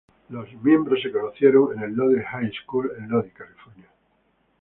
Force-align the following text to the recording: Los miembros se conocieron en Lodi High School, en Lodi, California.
Los 0.29 0.51
miembros 0.63 0.99
se 1.03 1.11
conocieron 1.11 1.79
en 1.79 1.95
Lodi 1.95 2.23
High 2.23 2.51
School, 2.65 2.89
en 2.97 3.07
Lodi, 3.07 3.29
California. 3.29 3.85